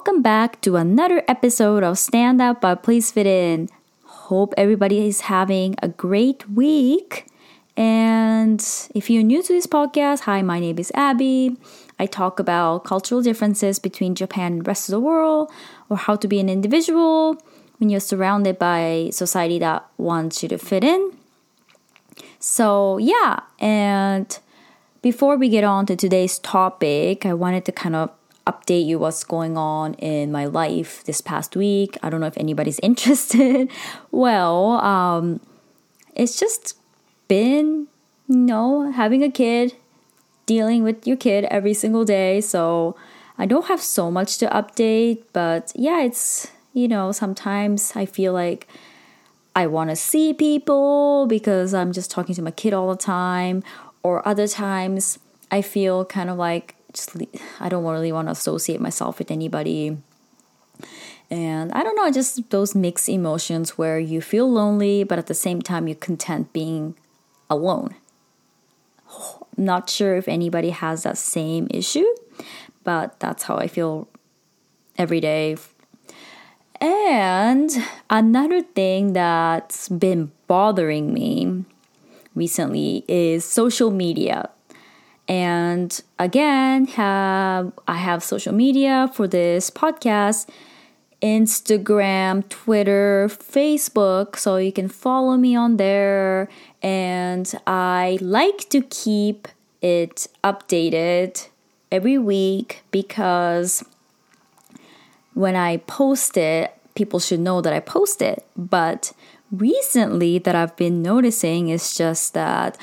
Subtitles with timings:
[0.00, 3.68] welcome back to another episode of Stand Out but Please Fit In.
[4.02, 7.26] Hope everybody is having a great week.
[7.76, 11.58] And if you're new to this podcast, hi, my name is Abby.
[11.98, 15.52] I talk about cultural differences between Japan and the rest of the world,
[15.90, 17.36] or how to be an individual
[17.76, 21.12] when you're surrounded by society that wants you to fit in.
[22.38, 24.38] So, yeah, and
[25.02, 28.10] before we get on to today's topic, I wanted to kind of
[28.50, 31.96] update you what's going on in my life this past week.
[32.02, 33.70] I don't know if anybody's interested.
[34.10, 35.40] well, um,
[36.14, 36.76] it's just
[37.28, 37.86] been,
[38.28, 39.74] you know, having a kid,
[40.46, 42.40] dealing with your kid every single day.
[42.40, 42.96] So
[43.38, 48.32] I don't have so much to update, but yeah, it's, you know, sometimes I feel
[48.32, 48.66] like
[49.54, 53.62] I want to see people because I'm just talking to my kid all the time,
[54.02, 55.18] or other times
[55.50, 56.76] I feel kind of like
[57.60, 59.96] I don't really want to associate myself with anybody.
[61.30, 65.34] And I don't know, just those mixed emotions where you feel lonely, but at the
[65.34, 66.96] same time you're content being
[67.48, 67.94] alone.
[69.56, 72.06] not sure if anybody has that same issue,
[72.82, 74.08] but that's how I feel
[74.98, 75.56] every day.
[76.80, 77.70] And
[78.08, 81.64] another thing that's been bothering me
[82.34, 84.48] recently is social media
[85.30, 90.48] and again, have I have social media for this podcast.
[91.22, 96.48] Instagram, Twitter, Facebook, so you can follow me on there.
[96.82, 99.46] And I like to keep
[99.82, 101.48] it updated
[101.92, 103.84] every week because
[105.34, 108.44] when I post it, people should know that I post it.
[108.56, 109.12] But
[109.52, 112.76] recently, that I've been noticing is just that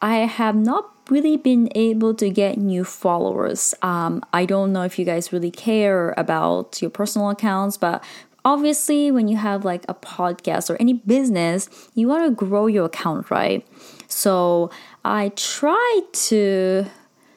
[0.00, 3.74] I have not really been able to get new followers.
[3.82, 8.02] Um, I don't know if you guys really care about your personal accounts, but
[8.44, 12.86] obviously, when you have like a podcast or any business, you want to grow your
[12.86, 13.66] account, right?
[14.08, 14.70] So
[15.04, 16.86] I try to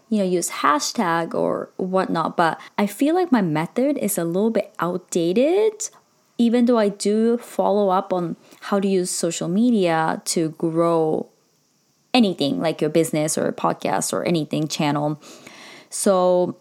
[0.09, 4.49] you know use hashtag or whatnot but i feel like my method is a little
[4.49, 5.89] bit outdated
[6.37, 11.27] even though i do follow up on how to use social media to grow
[12.17, 15.21] anything like your business or podcast or anything channel.
[15.89, 16.57] So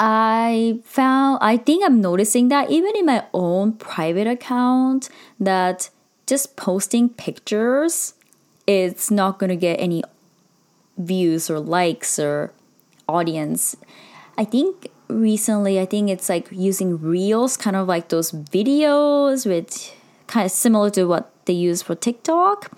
[0.00, 5.08] I found I think I'm noticing that even in my own private account
[5.40, 5.90] that
[6.26, 8.14] just posting pictures
[8.66, 10.02] it's not going to get any
[10.98, 12.52] views or likes or
[13.08, 13.76] audience.
[14.36, 19.94] I think recently I think it's like using reels kind of like those videos with
[20.26, 22.76] kind of similar to what they use for TikTok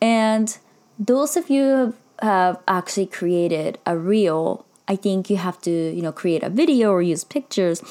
[0.00, 0.56] and
[0.98, 6.02] those of you have uh, actually created a reel i think you have to you
[6.02, 7.82] know create a video or use pictures.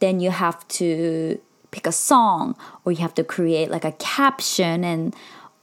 [0.00, 1.38] Then you have to
[1.70, 4.84] pick a song or you have to create like a caption.
[4.84, 5.14] And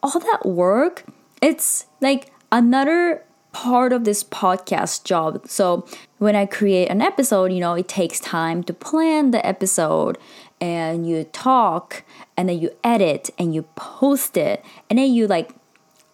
[0.02, 1.03] all that work
[1.41, 5.41] it's like another part of this podcast job.
[5.47, 5.85] So
[6.19, 10.18] when i create an episode you know it takes time to plan the episode.
[10.59, 12.03] And you talk
[12.35, 14.66] and then you edit and you post it.
[14.90, 15.52] And then you like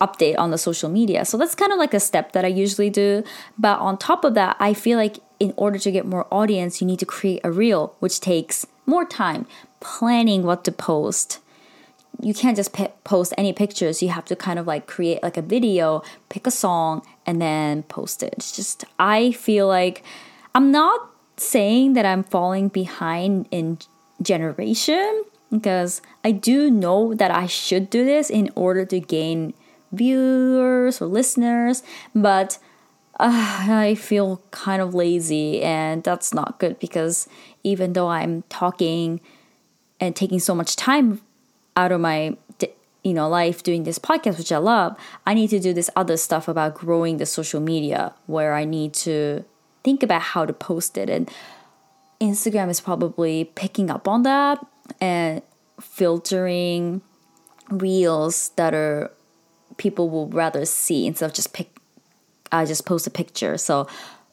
[0.05, 1.25] update on the social media.
[1.25, 3.23] So that's kind of like a step that I usually do.
[3.57, 6.87] But on top of that, I feel like in order to get more audience, you
[6.87, 9.45] need to create a reel, which takes more time
[9.79, 11.39] planning what to post.
[12.21, 14.01] You can't just p- post any pictures.
[14.01, 17.83] You have to kind of like create like a video, pick a song, and then
[17.83, 18.33] post it.
[18.37, 20.03] It's just, I feel like
[20.55, 23.79] I'm not saying that I'm falling behind in
[24.21, 29.53] generation because I do know that I should do this in order to gain
[29.93, 31.83] viewers or listeners,
[32.13, 32.57] but
[33.19, 37.27] uh, I feel kind of lazy, and that's not good because
[37.63, 39.21] even though I'm talking
[39.99, 41.21] and taking so much time
[41.77, 42.35] out of my
[43.03, 44.95] you know life doing this podcast which i love
[45.25, 48.93] i need to do this other stuff about growing the social media where i need
[48.93, 49.43] to
[49.83, 51.09] think about how to post it.
[51.09, 51.29] And
[52.21, 54.65] instagram is probably picking up on that
[55.01, 55.41] and
[55.81, 57.01] filtering
[57.69, 59.11] reels that are
[59.77, 61.69] people will rather see instead of just pick
[62.51, 63.57] I just post a picture.
[63.57, 63.87] So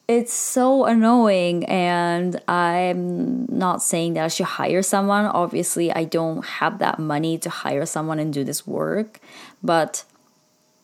[0.06, 5.24] it's so annoying and I'm not saying that I should hire someone.
[5.24, 9.20] Obviously, I don't have that money to hire someone and do this work,
[9.62, 10.04] but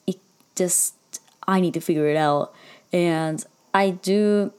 [0.06, 0.16] it
[0.54, 0.94] just
[1.46, 2.54] I need to figure it out.
[2.92, 3.44] And
[3.74, 4.52] I do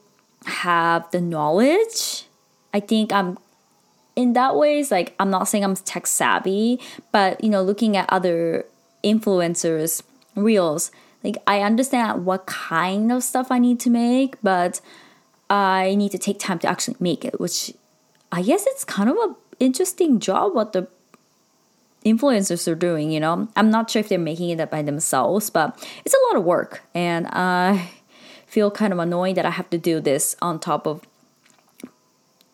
[0.44, 2.26] have the knowledge.
[2.72, 3.38] I think I'm
[4.16, 6.78] in that ways like I'm not saying I'm tech savvy,
[7.10, 8.66] but you know, looking at other
[9.04, 10.02] influencers
[10.34, 10.90] reels
[11.24, 14.80] like i understand what kind of stuff i need to make but
[15.50, 17.72] i need to take time to actually make it which
[18.30, 20.88] I guess it's kind of a interesting job what the
[22.04, 23.48] influencers are doing, you know.
[23.56, 26.44] I'm not sure if they're making it up by themselves, but it's a lot of
[26.44, 27.90] work and I
[28.46, 31.02] feel kind of annoyed that I have to do this on top of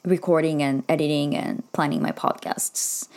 [0.05, 3.09] recording and editing and planning my podcasts.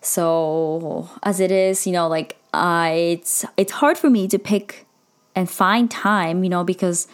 [0.00, 4.86] So as it is, you know, like I it's it's hard for me to pick
[5.34, 7.06] and find time, you know, because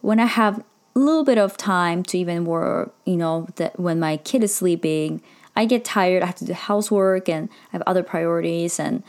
[0.00, 0.62] when I have
[0.94, 4.54] a little bit of time to even work, you know, that when my kid is
[4.54, 5.20] sleeping,
[5.56, 6.22] I get tired.
[6.22, 8.78] I have to do housework and I have other priorities.
[8.78, 9.02] And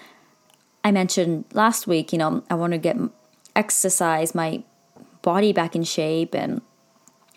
[0.84, 2.98] I mentioned last week, you know, I want to get
[3.56, 4.64] exercise, my
[5.22, 6.62] body back in shape, and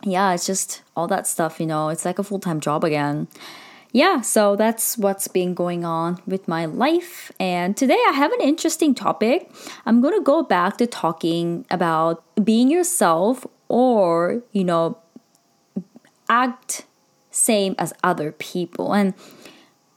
[0.03, 3.29] yeah, it's just all that stuff, you know, it's like a full time job again
[3.93, 7.33] yeah, so that's what's been going on with my life.
[7.41, 9.51] And today I have an interesting topic.
[9.87, 14.99] I'm going to go back to talking about being yourself or, you know,
[16.29, 16.85] act
[17.31, 18.93] same as other people.
[18.93, 19.15] And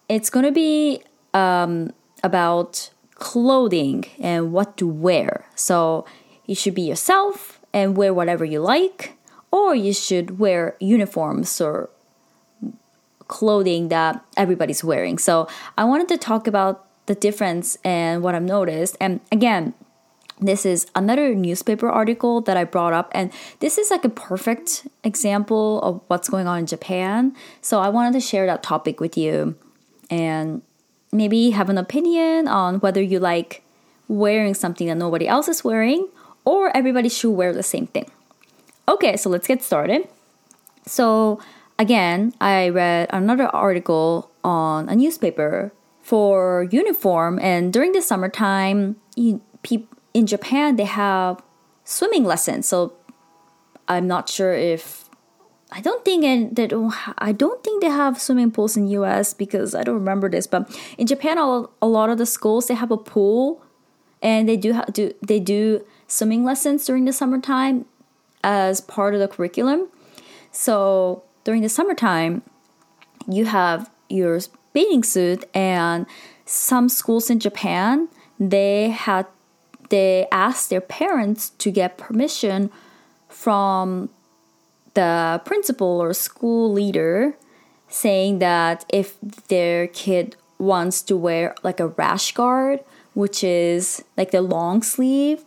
[0.08, 1.02] it's going to be
[1.34, 1.92] um,
[2.24, 5.46] about clothing and what to wear.
[5.56, 6.06] So
[6.46, 9.18] you should be yourself and wear whatever you like,
[9.52, 11.90] or you should wear uniforms or
[13.32, 15.18] clothing that everybody's wearing.
[15.18, 15.48] So
[15.78, 18.98] I wanted to talk about the difference and what I've noticed.
[19.00, 19.74] And again,
[20.40, 24.88] this is another newspaper article that I brought up, and this is like a perfect
[25.04, 27.36] example of what's going on in Japan.
[27.62, 29.56] So I wanted to share that topic with you
[30.10, 30.62] and
[31.12, 33.64] maybe have an opinion on whether you like
[34.08, 36.10] wearing something that nobody else is wearing
[36.44, 38.10] or everybody should wear the same thing.
[38.90, 40.08] Okay, so let's get started.
[40.86, 41.40] So
[41.82, 50.26] again, I read another article on a newspaper for uniform, and during the summertime, in
[50.26, 51.42] Japan they have
[51.84, 52.68] swimming lessons.
[52.68, 52.94] So
[53.88, 55.10] I'm not sure if
[55.72, 59.34] I don't think and that oh, I don't think they have swimming pools in US
[59.34, 60.46] because I don't remember this.
[60.46, 63.64] But in Japan, a lot of the schools they have a pool,
[64.22, 67.86] and they do do they do swimming lessons during the summertime
[68.44, 69.88] as part of the curriculum.
[70.52, 72.42] So during the summertime,
[73.28, 74.40] you have your
[74.74, 76.06] bathing suit, and
[76.46, 78.10] some schools in Japan
[78.42, 79.28] they had
[79.90, 82.72] they asked their parents to get permission
[83.30, 84.10] from
[84.96, 87.36] the principal or school leader
[87.88, 92.80] saying that if their kid wants to wear like a rash guard
[93.14, 95.44] which is like the long sleeve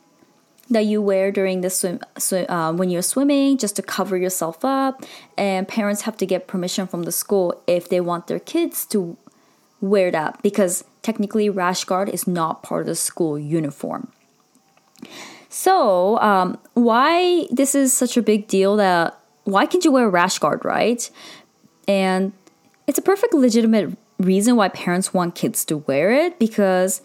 [0.71, 4.65] that you wear during the swim, swim uh, when you're swimming just to cover yourself
[4.65, 5.05] up.
[5.37, 9.17] And parents have to get permission from the school if they want their kids to
[9.81, 14.09] wear that because technically rash guard is not part of the school uniform.
[15.51, 20.11] So um, why this is such a big deal that why can't you wear a
[20.11, 21.09] rash guard right?
[21.87, 22.33] And
[22.87, 27.03] it's a perfect legitimate reason why parents want kids to wear it because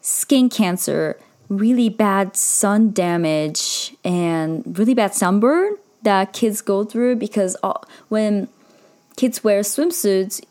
[0.00, 1.18] skin cancer
[1.50, 7.74] really bad sun damage and really bad sunburn that kids go through because uh,
[8.08, 8.48] when
[9.16, 10.42] kids wear swimsuits,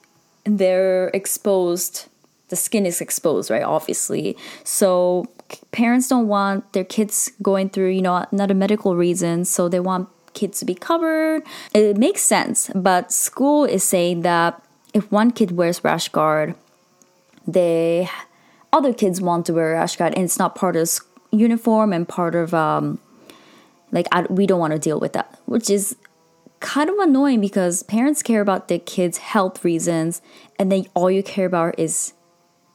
[0.44, 2.08] they're exposed,
[2.50, 3.64] the skin is exposed, right?
[3.64, 4.38] Obviously.
[4.64, 5.26] So
[5.72, 9.46] parents don't want their kids going through, you know, not a medical reason.
[9.46, 11.44] So they want kids to be covered.
[11.74, 12.70] It makes sense.
[12.76, 14.62] But school is saying that
[14.94, 16.56] if one kid wears rash guard,
[17.48, 18.10] they
[18.72, 21.00] other kids want to wear a rash guard and it's not part of
[21.32, 23.00] uniform and part of um,
[23.92, 25.96] like I, we don't want to deal with that which is
[26.60, 30.22] kind of annoying because parents care about their kids health reasons
[30.58, 32.14] and then all you care about is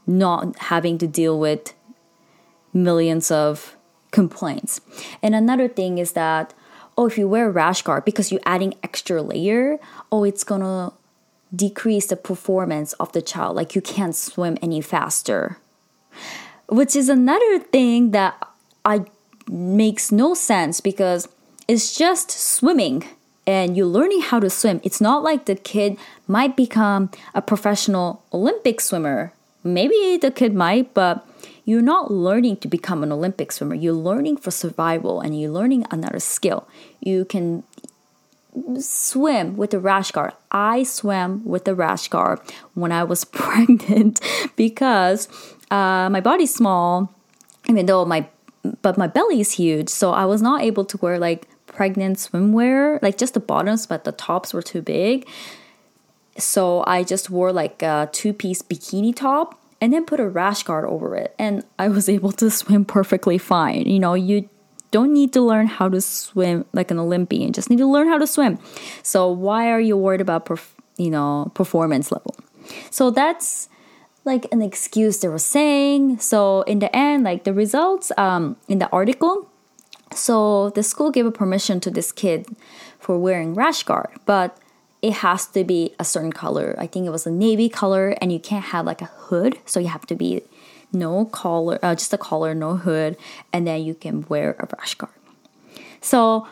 [0.06, 1.74] not having to deal with
[2.72, 3.76] millions of
[4.10, 4.80] complaints.
[5.22, 6.54] And another thing is that
[6.96, 9.78] oh if you wear rash guard because you're adding extra layer
[10.12, 10.92] oh it's gonna
[11.54, 15.58] decrease the performance of the child like you can't swim any faster
[16.68, 18.36] which is another thing that
[18.84, 19.04] I
[19.48, 21.28] makes no sense because
[21.68, 23.04] it's just swimming
[23.46, 24.80] and you're learning how to swim.
[24.82, 29.32] It's not like the kid might become a professional Olympic swimmer.
[29.62, 31.26] Maybe the kid might, but
[31.64, 33.74] you're not learning to become an Olympic swimmer.
[33.74, 36.66] You're learning for survival and you're learning another skill.
[37.00, 37.64] You can
[38.78, 40.32] swim with a rash guard.
[40.50, 42.40] I swam with a rash guard
[42.74, 44.20] when I was pregnant
[44.56, 45.28] because
[45.74, 47.12] uh, my body's small,
[47.68, 48.26] even though my
[48.80, 53.02] but my belly is huge, so I was not able to wear like pregnant swimwear,
[53.02, 55.28] like just the bottoms, but the tops were too big.
[56.38, 60.62] So I just wore like a two piece bikini top and then put a rash
[60.62, 63.82] guard over it, and I was able to swim perfectly fine.
[63.86, 64.48] You know, you
[64.92, 68.18] don't need to learn how to swim like an Olympian, just need to learn how
[68.18, 68.58] to swim.
[69.02, 72.34] So why are you worried about perf- you know, performance level.
[72.90, 73.68] So that's
[74.24, 76.18] like an excuse they were saying.
[76.18, 79.48] So in the end, like the results um, in the article,
[80.12, 82.46] so the school gave a permission to this kid
[82.98, 84.56] for wearing rash guard, but
[85.02, 86.74] it has to be a certain color.
[86.78, 89.78] I think it was a navy color, and you can't have like a hood, so
[89.80, 90.42] you have to be
[90.92, 93.18] no collar, uh, just a collar, no hood,
[93.52, 95.12] and then you can wear a rash guard.
[96.00, 96.46] So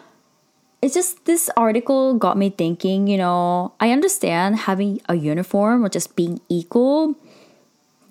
[0.83, 3.07] it's just this article got me thinking.
[3.07, 7.15] You know, I understand having a uniform or just being equal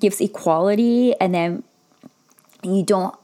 [0.01, 1.63] gives equality, and then
[2.63, 3.15] you don't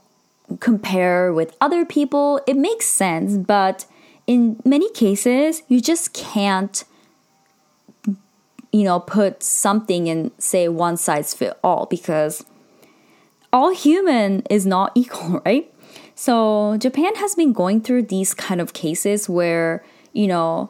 [0.60, 2.40] compare with other people.
[2.48, 3.86] It makes sense, but
[4.26, 6.84] in many cases, you just can't
[8.72, 12.46] you know put something and say one size fit all because
[13.54, 15.74] all human is not equal right
[16.16, 20.70] so japan has been going through these kind of cases where you know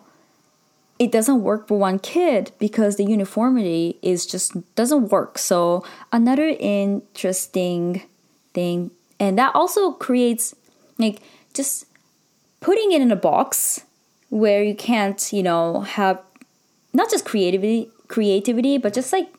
[0.99, 5.37] it doesn't work for one kid because the uniformity is just doesn't work.
[5.37, 8.03] So another interesting
[8.53, 10.55] thing and that also creates
[10.97, 11.21] like
[11.53, 11.85] just
[12.59, 13.81] putting it in a box
[14.29, 16.21] where you can't you know have
[16.93, 19.29] not just creativity creativity but just like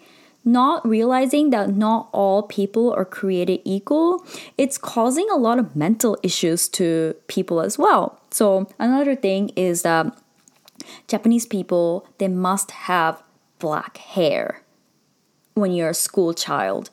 [0.44, 4.24] not realizing that not all people are created equal
[4.56, 8.20] it's causing a lot of mental issues to people as well.
[8.30, 10.16] So another thing is that
[11.06, 13.22] japanese people they must have
[13.58, 14.62] black hair
[15.58, 16.90] when you're a school child.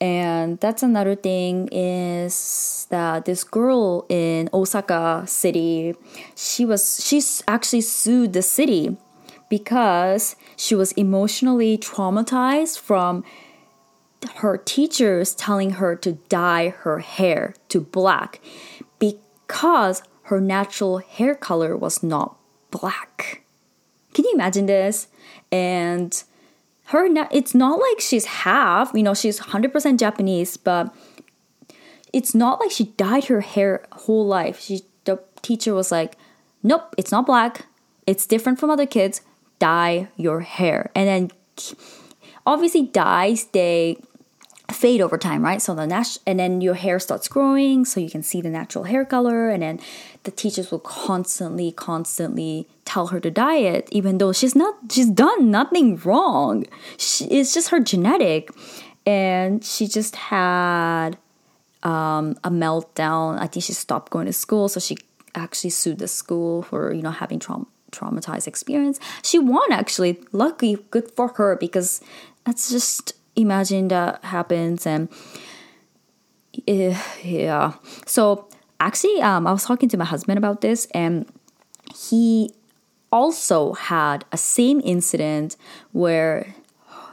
[0.00, 5.94] And that's another thing is that this girl in Osaka city,
[6.34, 8.96] she was she's actually sued the city
[9.48, 13.22] because she was emotionally traumatized from
[14.36, 18.40] her teachers telling her to dye her hair to black
[18.98, 22.36] because her natural hair color was not
[22.72, 23.44] black.
[24.14, 25.06] Can you imagine this?
[25.52, 26.20] And
[26.86, 30.94] her it's not like she's half you know she's 100% japanese but
[32.12, 36.16] it's not like she dyed her hair whole life she the teacher was like
[36.62, 37.66] nope it's not black
[38.06, 39.22] it's different from other kids
[39.58, 41.30] dye your hair and then
[42.46, 43.96] obviously dyes they
[44.70, 45.60] fade over time, right?
[45.60, 48.84] So the nat- and then your hair starts growing, so you can see the natural
[48.84, 49.80] hair color, and then
[50.24, 55.08] the teachers will constantly, constantly tell her to dye it, even though she's not, she's
[55.08, 56.66] done nothing wrong.
[56.96, 58.50] She, it's just her genetic,
[59.06, 61.16] and she just had
[61.82, 63.38] um, a meltdown.
[63.38, 64.96] I think she stopped going to school, so she
[65.34, 68.98] actually sued the school for you know having trauma traumatized experience.
[69.22, 70.18] She won actually.
[70.32, 72.00] Lucky, good for her because
[72.44, 75.08] that's just imagine that happens and
[76.68, 77.72] uh, yeah.
[78.06, 78.48] So
[78.80, 81.26] actually um, i was talking to my husband about this and
[81.94, 82.50] he
[83.12, 85.56] also had a same incident
[85.92, 86.54] where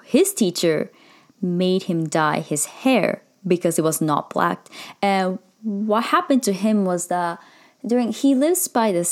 [0.04, 0.92] his teacher
[1.42, 4.68] made him dye his hair because it was not black
[5.02, 7.40] and what happened to him was that
[7.86, 9.04] during he lives by the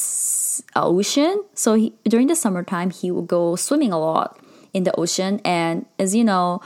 [0.76, 1.44] ocean.
[1.54, 4.40] So he, during the summertime he would go swimming a lot
[4.74, 5.40] in the ocean.
[5.46, 6.62] And as you know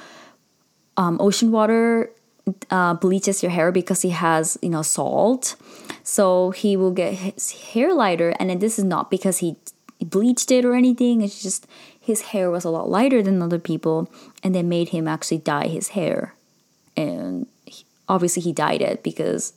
[0.98, 2.12] um, ocean water
[2.69, 5.55] uh, bleaches your hair because he has you know salt.
[6.03, 9.55] So he will get his hair lighter and this is not because he
[10.01, 11.21] bleached it or anything.
[11.21, 11.67] It's just
[12.00, 14.12] his hair was a lot lighter than other people
[14.43, 16.33] and they made him actually dye his hair.
[16.98, 19.53] And he, obviously he dyed it because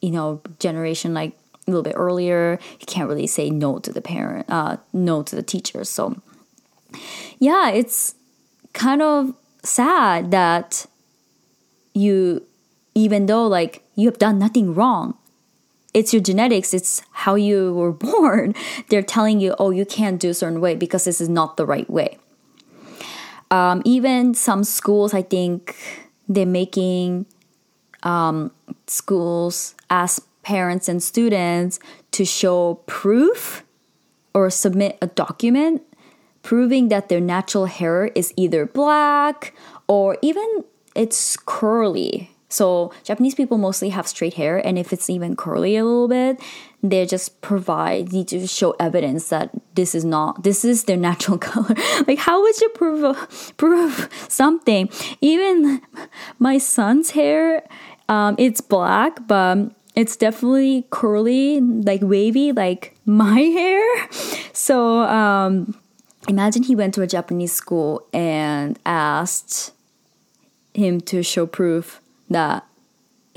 [0.00, 1.36] you know generation like
[1.66, 5.36] a little bit earlier he can't really say no to the parent uh no to
[5.36, 5.84] the teacher.
[5.84, 6.16] So
[7.38, 8.14] yeah it's
[8.72, 10.86] kind of sad that
[11.94, 12.42] you
[12.94, 15.16] even though like you have done nothing wrong
[15.94, 18.54] it's your genetics it's how you were born
[18.88, 21.66] they're telling you oh you can't do a certain way because this is not the
[21.66, 22.18] right way.
[23.50, 25.76] Um, even some schools i think
[26.28, 27.26] they're making
[28.02, 28.50] um,
[28.86, 31.78] schools ask parents and students
[32.12, 33.62] to show proof
[34.34, 35.82] or submit a document
[36.42, 39.54] proving that their natural hair is either black
[39.88, 42.30] or even it's curly.
[42.48, 46.38] So Japanese people mostly have straight hair, and if it's even curly a little bit,
[46.82, 51.38] they just provide need to show evidence that this is not this is their natural
[51.48, 51.74] color.
[52.06, 54.90] like how would you prove prove something?
[55.22, 55.80] Even
[56.38, 57.62] my son's hair,
[58.10, 64.08] um, it's black, but it's definitely curly, like wavy, like my hair.
[64.52, 65.74] So um,
[66.28, 69.72] imagine he went to a Japanese school and asked
[70.74, 72.00] him to show proof
[72.30, 72.64] that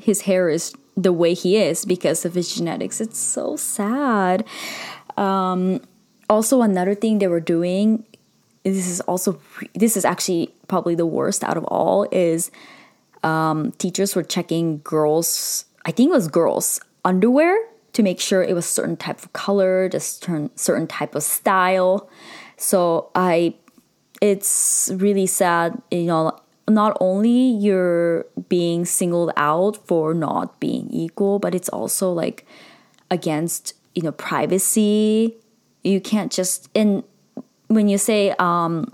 [0.01, 3.01] his hair is the way he is because of his genetics.
[3.01, 4.45] It's so sad.
[5.17, 5.81] Um,
[6.29, 8.05] also, another thing they were doing
[8.73, 9.39] this is also
[9.75, 12.51] this is actually probably the worst out of all is
[13.23, 17.55] um, teachers were checking girls i think it was girls underwear
[17.93, 22.09] to make sure it was certain type of color just certain certain type of style
[22.57, 23.53] so i
[24.21, 31.38] it's really sad you know not only you're being singled out for not being equal
[31.38, 32.45] but it's also like
[33.12, 35.35] against you know privacy
[35.83, 37.03] you can't just and
[37.67, 38.91] when you say um,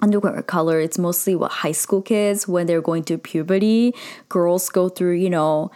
[0.00, 3.94] underwear color, it's mostly what high school kids when they're going through puberty.
[4.28, 5.70] Girls go through, you know,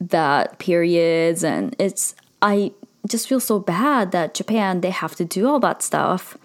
[0.00, 2.72] that periods, and it's I
[3.08, 6.36] just feel so bad that Japan they have to do all that stuff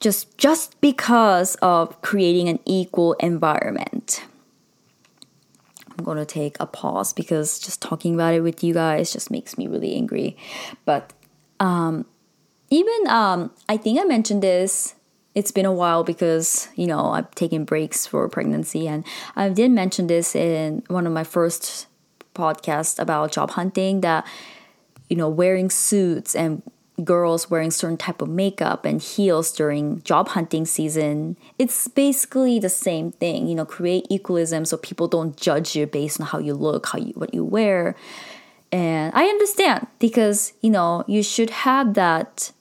[0.00, 4.24] just just because of creating an equal environment.
[5.98, 9.30] I'm going to take a pause because just talking about it with you guys just
[9.30, 10.36] makes me really angry.
[10.84, 11.14] But
[11.58, 12.04] um,
[12.68, 14.94] even um, I think I mentioned this.
[15.34, 19.70] It's been a while because you know I've taken breaks for pregnancy, and I did
[19.70, 21.86] mention this in one of my first
[22.34, 24.00] podcasts about job hunting.
[24.00, 24.26] That
[25.08, 26.62] you know wearing suits and
[27.04, 32.70] girls wearing certain type of makeup and heels during job hunting season it's basically the
[32.70, 36.54] same thing you know create equalism so people don't judge you based on how you
[36.54, 37.94] look how you what you wear.
[38.72, 42.52] And i understand because you know you should have that.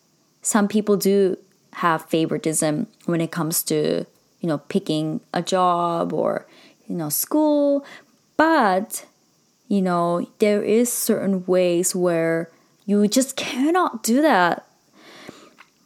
[0.42, 1.38] Some people do
[1.74, 4.06] have favoritism when it comes to
[4.42, 6.46] you know picking a job or
[6.88, 7.86] you know school
[8.38, 9.06] but
[9.68, 12.50] you know there is certain ways where
[12.86, 14.68] you just cannot do that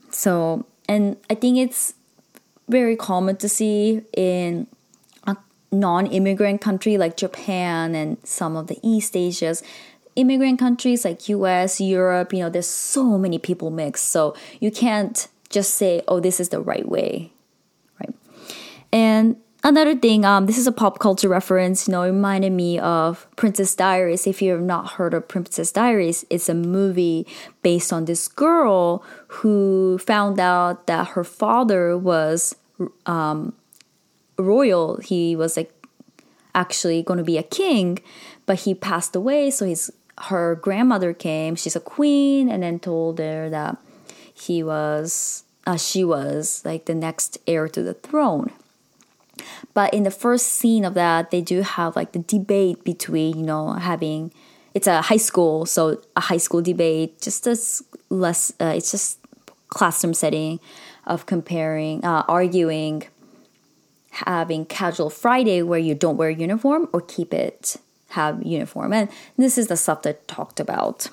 [0.10, 1.94] so and i think it's
[2.68, 4.68] very common to see in
[5.26, 5.36] a
[5.72, 9.64] non-immigrant country like japan and some of the east asias
[10.20, 14.10] immigrant countries like US, Europe, you know, there's so many people mixed.
[14.10, 17.32] So you can't just say, oh, this is the right way.
[18.00, 18.14] Right.
[18.92, 23.28] And another thing, um, this is a pop culture reference, you know, reminded me of
[23.36, 24.28] Princess Diaries.
[24.28, 27.28] If you've not heard of Princess Diaries, it's a movie
[27.62, 32.56] based on this girl who found out that her father was
[33.06, 33.54] um,
[34.38, 34.98] royal.
[34.98, 35.74] He was like
[36.56, 38.00] actually going to be a king,
[38.46, 39.92] but he passed away, so his
[40.24, 41.56] her grandmother came.
[41.56, 43.78] She's a queen, and then told her that
[44.34, 48.52] he was, uh, she was like the next heir to the throne.
[49.74, 53.46] But in the first scene of that, they do have like the debate between, you
[53.46, 54.32] know, having
[54.74, 59.20] it's a high school, so a high school debate, just as less, uh, it's just
[59.70, 60.60] classroom setting
[61.08, 63.04] of comparing, uh, arguing,
[64.12, 67.78] having casual Friday where you don't wear uniform or keep it
[68.10, 68.94] have uniform.
[68.94, 71.10] And this is the stuff that talked about.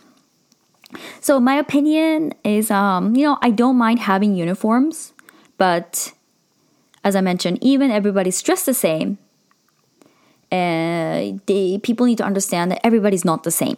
[1.21, 5.13] So my opinion is um you know i don't mind having uniforms
[5.59, 6.13] but
[7.07, 9.17] as i mentioned even everybody's dressed the same
[10.51, 13.77] and they, people need to understand that everybody's not the same.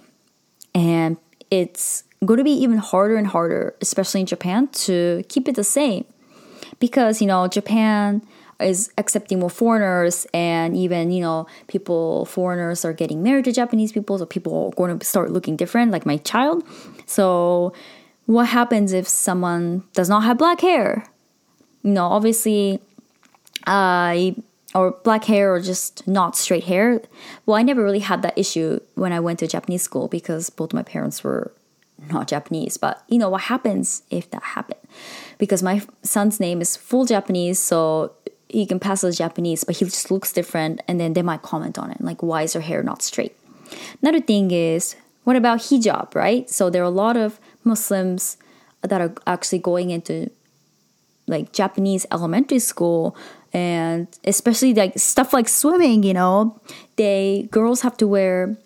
[0.75, 1.17] And
[1.51, 5.65] it's going to be even harder and harder especially in japan to keep it the
[5.65, 6.05] same.
[6.79, 8.23] Because you know japan
[8.61, 13.93] is accepting more foreigners and even you know people foreigners are getting married to japanese
[13.93, 16.65] people so people are going to start looking different like my child.
[17.07, 17.73] So
[18.27, 21.05] what happens if someone does not have black hair?
[21.83, 22.81] You know obviously
[23.67, 24.35] i
[24.75, 27.01] or black hair or just not straight hair
[27.47, 30.73] well i never really had that issue when i went to japanese school because both
[30.73, 31.53] my parents were
[32.11, 34.81] not japanese but you know what happens if that happened
[35.39, 38.13] because my son's name is full japanese so
[38.49, 41.79] he can pass as Japanese, but he just looks different, and then they might comment
[41.79, 43.37] on it, like, why is her hair not straight?
[44.03, 46.49] Another thing is, what about hijab, right?
[46.49, 48.39] So there are a lot of Muslims
[48.81, 50.31] that are actually going into
[51.27, 53.15] like Japanese elementary school
[53.53, 56.61] and especially like stuff like swimming, you know,
[56.97, 58.57] they girls have to wear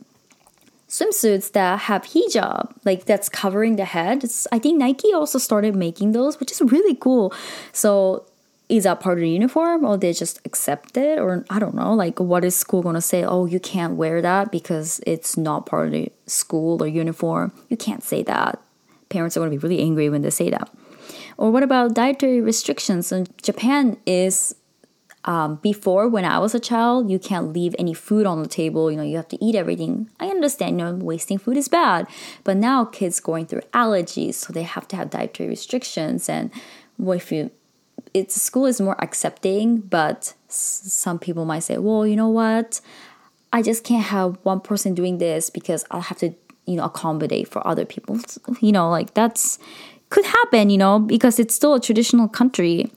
[0.88, 4.22] swimsuits that have hijab, like that's covering the head.
[4.22, 7.32] It's, I think Nike also started making those, which is really cool.
[7.72, 8.26] So
[8.68, 11.92] is that part of the uniform or they just accept it or i don't know
[11.92, 13.24] like what is school going to say?
[13.24, 17.52] Oh you can't wear that because it's not part of the school or uniform.
[17.68, 18.58] You can't say that.
[19.08, 20.70] Parents are going to be really angry when they say that.
[21.36, 23.12] Or what about dietary restrictions?
[23.42, 24.54] Japan is
[25.24, 28.90] um, before when i was a child you can't leave any food on the table
[28.90, 32.06] you know you have to eat everything i understand you know wasting food is bad
[32.44, 36.50] but now kids going through allergies so they have to have dietary restrictions and
[36.96, 37.50] what if you
[38.14, 42.80] it's school is more accepting, but some people might say, well, you know what?
[43.52, 46.34] I just can't have one person doing this because I'll have to,
[46.66, 48.18] you know, accommodate for other people.
[48.60, 49.58] You know, like that's
[50.10, 52.90] could happen, you know, because it's still a traditional country.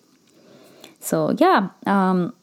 [1.05, 2.33] So yeah, um,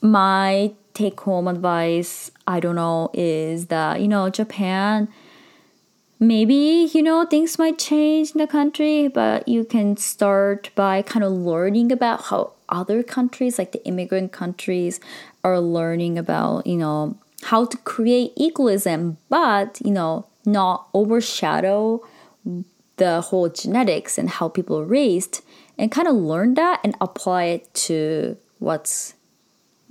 [0.00, 5.08] my take home advice, I don't know, is that you know Japan.
[6.20, 11.24] Maybe you know things might change in the country, but you can start by kind
[11.24, 15.00] of learning about how other countries, like the immigrant countries,
[15.42, 22.00] are learning about you know how to create equalism, but you know not overshadow
[22.96, 25.42] the whole genetics and how people are raised
[25.78, 29.14] and kind of learn that and apply it to what's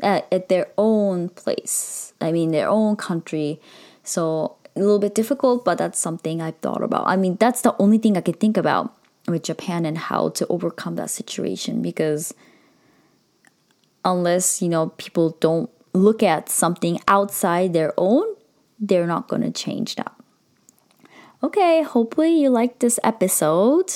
[0.01, 2.13] at, at their own place.
[2.21, 3.59] I mean, their own country.
[4.03, 7.07] So a little bit difficult, but that's something I've thought about.
[7.07, 8.95] I mean, that's the only thing I can think about
[9.27, 12.33] with Japan and how to overcome that situation because
[14.03, 18.25] unless, you know, people don't look at something outside their own,
[18.79, 20.13] they're not going to change that.
[21.41, 23.93] Okay, hopefully you liked this episode.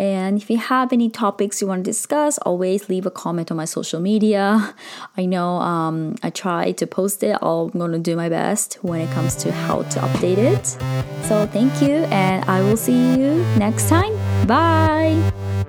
[0.00, 3.58] And if you have any topics you want to discuss, always leave a comment on
[3.58, 4.74] my social media.
[5.18, 7.36] I know um, I try to post it.
[7.42, 10.66] I'm going to do my best when it comes to how to update it.
[11.28, 14.16] So thank you, and I will see you next time.
[14.46, 15.59] Bye.